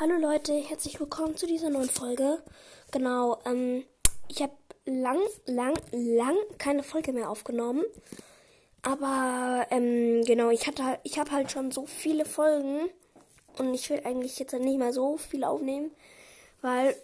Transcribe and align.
Hallo 0.00 0.14
Leute, 0.14 0.52
herzlich 0.52 1.00
willkommen 1.00 1.36
zu 1.36 1.48
dieser 1.48 1.70
neuen 1.70 1.88
Folge. 1.88 2.40
Genau, 2.92 3.36
ähm, 3.44 3.82
ich 4.28 4.40
habe 4.40 4.52
lang, 4.84 5.18
lang, 5.44 5.74
lang 5.90 6.36
keine 6.56 6.84
Folge 6.84 7.12
mehr 7.12 7.28
aufgenommen. 7.28 7.82
Aber 8.82 9.66
ähm, 9.70 10.22
genau, 10.24 10.50
ich 10.50 10.68
hatte, 10.68 11.00
ich 11.02 11.18
habe 11.18 11.32
halt 11.32 11.50
schon 11.50 11.72
so 11.72 11.86
viele 11.86 12.24
Folgen 12.26 12.88
und 13.56 13.74
ich 13.74 13.90
will 13.90 14.00
eigentlich 14.04 14.38
jetzt 14.38 14.52
nicht 14.52 14.78
mal 14.78 14.92
so 14.92 15.16
viel 15.16 15.42
aufnehmen, 15.42 15.90
weil 16.60 16.94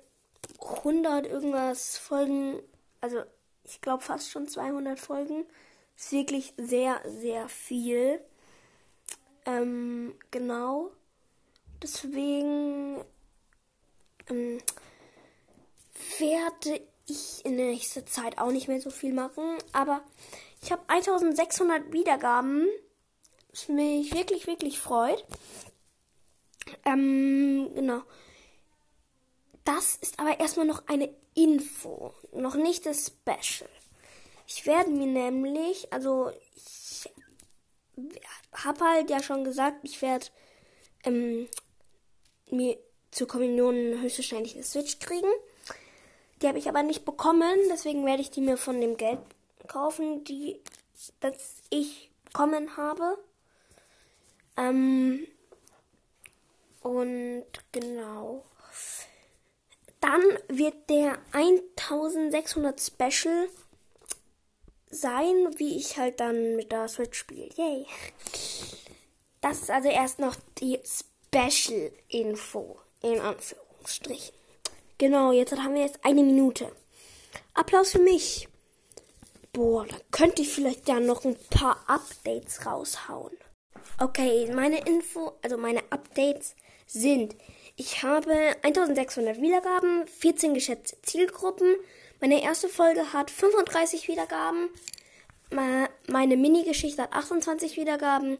100 0.60 1.26
irgendwas 1.26 1.98
Folgen, 1.98 2.60
also 3.00 3.22
ich 3.64 3.80
glaube 3.80 4.04
fast 4.04 4.30
schon 4.30 4.46
200 4.46 5.00
Folgen, 5.00 5.46
ist 5.96 6.12
wirklich 6.12 6.54
sehr, 6.58 7.00
sehr 7.06 7.48
viel. 7.48 8.20
Ähm, 9.46 10.14
genau. 10.30 10.92
Deswegen 11.84 12.83
ähm, 14.28 14.60
werde 16.18 16.80
ich 17.06 17.44
in 17.44 17.56
der 17.56 17.66
nächsten 17.66 18.06
Zeit 18.06 18.38
auch 18.38 18.50
nicht 18.50 18.68
mehr 18.68 18.80
so 18.80 18.90
viel 18.90 19.12
machen. 19.12 19.58
Aber 19.72 20.02
ich 20.62 20.72
habe 20.72 20.82
1600 20.86 21.92
Wiedergaben, 21.92 22.66
was 23.50 23.68
mich 23.68 24.12
wirklich, 24.14 24.46
wirklich 24.46 24.80
freut. 24.80 25.24
Ähm, 26.84 27.70
genau. 27.74 28.02
Das 29.64 29.96
ist 29.96 30.18
aber 30.18 30.40
erstmal 30.40 30.66
noch 30.66 30.86
eine 30.88 31.14
Info, 31.34 32.14
noch 32.32 32.54
nicht 32.54 32.86
das 32.86 33.06
Special. 33.06 33.68
Ich 34.46 34.66
werde 34.66 34.90
mir 34.90 35.06
nämlich, 35.06 35.92
also 35.92 36.30
ich 36.54 37.08
habe 38.52 38.84
halt 38.84 39.10
ja 39.10 39.22
schon 39.22 39.44
gesagt, 39.44 39.78
ich 39.82 40.02
werde 40.02 40.26
ähm, 41.04 41.48
mir 42.50 42.78
zur 43.14 43.28
Kommunion 43.28 44.00
höchstwahrscheinlich 44.00 44.54
eine 44.54 44.64
Switch 44.64 44.98
kriegen. 44.98 45.30
Die 46.42 46.48
habe 46.48 46.58
ich 46.58 46.68
aber 46.68 46.82
nicht 46.82 47.04
bekommen, 47.04 47.56
deswegen 47.70 48.04
werde 48.04 48.22
ich 48.22 48.30
die 48.30 48.40
mir 48.40 48.56
von 48.56 48.80
dem 48.80 48.96
Geld 48.96 49.20
kaufen, 49.68 50.24
die 50.24 50.60
das 51.20 51.62
ich 51.70 52.10
bekommen 52.24 52.76
habe. 52.76 53.16
Ähm, 54.56 55.26
und 56.82 57.44
genau. 57.72 58.44
Dann 60.00 60.22
wird 60.48 60.90
der 60.90 61.18
1600 61.32 62.80
Special 62.80 63.48
sein, 64.90 65.54
wie 65.56 65.76
ich 65.78 65.96
halt 65.96 66.20
dann 66.20 66.56
mit 66.56 66.72
der 66.72 66.88
Switch 66.88 67.18
spiele. 67.18 67.48
Yay. 67.56 67.86
Das 69.40 69.62
ist 69.62 69.70
also 69.70 69.88
erst 69.88 70.18
noch 70.18 70.36
die 70.58 70.80
Special 70.84 71.90
Info 72.08 72.83
in 73.04 73.20
Anführungsstrichen. 73.20 74.34
Genau, 74.98 75.32
jetzt 75.32 75.52
haben 75.56 75.74
wir 75.74 75.82
jetzt 75.82 76.04
eine 76.04 76.22
Minute. 76.22 76.72
Applaus 77.52 77.92
für 77.92 77.98
mich. 77.98 78.48
Boah, 79.52 79.86
da 79.86 79.96
könnte 80.10 80.42
ich 80.42 80.48
vielleicht 80.48 80.88
ja 80.88 80.98
noch 80.98 81.24
ein 81.24 81.36
paar 81.50 81.84
Updates 81.86 82.66
raushauen. 82.66 83.36
Okay, 84.00 84.50
meine 84.52 84.80
Info, 84.86 85.32
also 85.42 85.56
meine 85.56 85.82
Updates 85.90 86.56
sind, 86.86 87.36
ich 87.76 88.02
habe 88.02 88.56
1600 88.62 89.40
Wiedergaben, 89.40 90.06
14 90.06 90.54
geschätzte 90.54 91.00
Zielgruppen. 91.02 91.76
Meine 92.20 92.42
erste 92.42 92.68
Folge 92.68 93.12
hat 93.12 93.30
35 93.30 94.08
Wiedergaben. 94.08 94.70
Meine 95.50 96.36
Mini-Geschichte 96.36 97.02
hat 97.02 97.12
28 97.12 97.76
Wiedergaben 97.76 98.38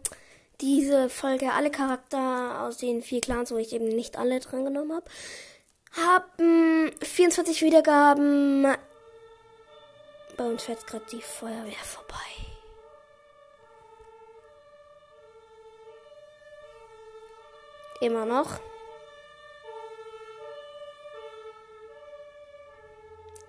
diese 0.61 1.09
Folge 1.09 1.53
alle 1.53 1.71
Charakter 1.71 2.63
aus 2.63 2.79
den 2.79 3.03
vier 3.03 3.21
Clans, 3.21 3.51
wo 3.51 3.57
ich 3.57 3.73
eben 3.73 3.89
nicht 3.89 4.17
alle 4.17 4.41
dran 4.41 4.65
genommen 4.65 4.93
habe, 4.93 5.07
haben 5.93 6.93
24 7.03 7.63
Wiedergaben. 7.63 8.67
Bei 10.37 10.45
uns 10.45 10.65
fährt 10.65 10.87
gerade 10.87 11.05
die 11.11 11.23
Feuerwehr 11.23 11.73
vorbei. 11.73 12.15
Immer 18.01 18.27
noch. 18.27 18.61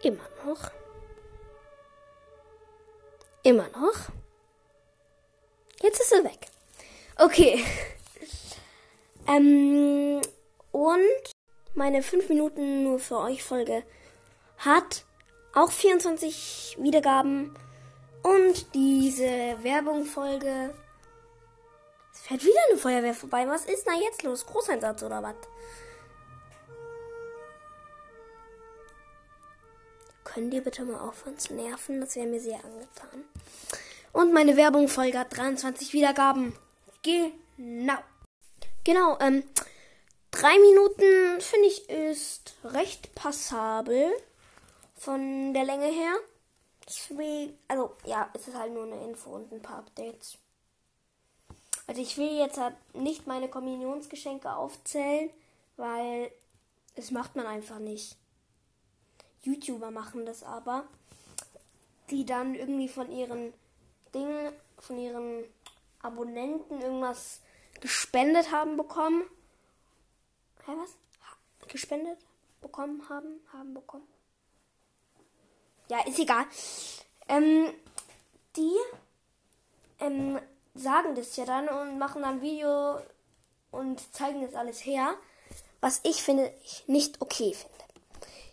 Immer 0.02 0.30
noch. 0.46 0.72
Immer 3.42 3.68
noch. 3.70 4.10
Jetzt 5.82 6.00
ist 6.00 6.14
er 6.14 6.24
weg. 6.24 6.55
Okay. 7.18 7.64
Ähm, 9.28 10.22
und 10.72 11.02
meine 11.74 12.04
5 12.04 12.30
Minuten 12.30 12.84
nur 12.84 13.00
für 13.00 13.18
euch 13.18 13.44
Folge 13.44 13.82
hat 14.60 15.04
auch 15.56 15.72
24 15.72 16.78
Wiedergaben. 16.80 17.56
Und 18.22 18.74
diese 18.76 19.24
Werbung-Folge. 19.64 20.76
Es 22.14 22.20
fährt 22.22 22.44
wieder 22.44 22.60
eine 22.70 22.78
Feuerwehr 22.78 23.14
vorbei. 23.14 23.48
Was 23.48 23.66
ist 23.66 23.88
da 23.88 23.94
jetzt 23.94 24.24
los? 24.24 24.46
Großeinsatz 24.46 25.02
oder 25.04 25.24
was? 25.24 25.36
Können 30.24 30.52
die 30.52 30.62
bitte 30.62 30.86
mal 30.86 31.00
aufhören 31.00 31.38
zu 31.38 31.54
nerven? 31.54 32.02
Das 32.02 32.16
wäre 32.16 32.28
mir 32.28 32.40
sehr 32.40 32.64
angetan. 32.64 33.24
Und 34.12 34.34
meine 34.34 34.56
Werbung-Folge 34.58 35.20
hat 35.20 35.36
23 35.36 35.94
Wiedergaben. 35.94 36.54
Genau. 37.06 38.00
Genau, 38.84 39.20
ähm, 39.20 39.44
drei 40.32 40.58
Minuten 40.58 41.40
finde 41.40 41.68
ich 41.68 41.88
ist 41.88 42.56
recht 42.64 43.14
passabel 43.14 44.12
von 44.96 45.54
der 45.54 45.66
Länge 45.66 45.86
her. 45.86 46.16
Deswegen, 46.88 47.60
also 47.68 47.96
ja, 48.06 48.28
es 48.34 48.48
ist 48.48 48.58
halt 48.58 48.74
nur 48.74 48.86
eine 48.86 49.04
Info 49.04 49.30
und 49.36 49.52
ein 49.52 49.62
paar 49.62 49.80
Updates. 49.80 50.40
Also 51.86 52.02
ich 52.02 52.18
will 52.18 52.40
jetzt 52.40 52.58
halt 52.58 52.76
nicht 52.96 53.28
meine 53.28 53.50
Kommunionsgeschenke 53.50 54.56
aufzählen, 54.56 55.30
weil 55.78 56.32
das 56.96 57.12
macht 57.12 57.36
man 57.36 57.46
einfach 57.46 57.78
nicht. 57.78 58.18
YouTuber 59.44 59.92
machen 59.92 60.26
das 60.26 60.42
aber, 60.42 60.86
die 62.10 62.26
dann 62.26 62.56
irgendwie 62.56 62.90
von 62.90 63.12
ihren 63.12 63.54
Dingen, 64.12 64.52
von 64.80 64.98
ihren 64.98 65.44
Abonnenten 66.06 66.82
irgendwas 66.82 67.42
gespendet 67.82 68.52
haben 68.52 68.78
bekommen. 68.78 69.24
Hä, 70.66 70.72
was? 70.78 70.92
Ha 71.22 71.68
gespendet 71.68 72.20
bekommen 72.62 73.08
haben, 73.10 73.42
haben 73.52 73.74
bekommen. 73.74 74.08
Ja, 75.88 76.00
ist 76.06 76.20
egal. 76.20 76.46
Ähm, 77.28 77.74
die 78.56 78.76
ähm, 80.00 80.40
sagen 80.74 81.16
das 81.16 81.36
ja 81.36 81.46
dann 81.46 81.68
und 81.70 81.98
machen 81.98 82.22
dann 82.22 82.42
Video 82.42 83.00
und 83.72 84.14
zeigen 84.14 84.42
das 84.42 84.56
alles 84.56 84.86
her, 84.86 85.16
was 85.82 86.02
ich 86.04 86.24
finde, 86.24 86.52
ich 86.64 86.88
nicht 86.88 87.22
okay 87.22 87.54
finde. 87.54 87.76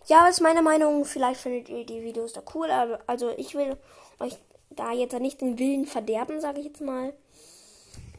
Ja, 0.06 0.28
ist 0.28 0.40
meine 0.40 0.62
Meinung. 0.62 1.04
Vielleicht 1.04 1.40
findet 1.40 1.68
ihr 1.68 1.86
die 1.86 2.02
Videos 2.02 2.32
da 2.32 2.42
cool, 2.54 2.70
also 3.06 3.30
ich 3.30 3.54
will 3.54 3.76
euch 4.18 4.36
da 4.74 4.92
jetzt 4.92 5.18
nicht 5.18 5.40
den 5.40 5.58
Willen 5.58 5.86
verderben, 5.86 6.40
sage 6.40 6.60
ich 6.60 6.66
jetzt 6.66 6.80
mal. 6.80 7.12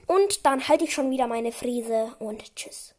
Und 0.08 0.46
dann 0.46 0.68
halte 0.68 0.84
ich 0.84 0.94
schon 0.94 1.12
wieder 1.12 1.28
meine 1.28 1.52
Frise 1.52 2.16
und 2.20 2.56
tschüss. 2.56 2.94